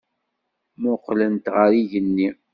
Mmuqqlent 0.77 1.45
ɣer 1.55 1.69
yigenni. 1.77 2.29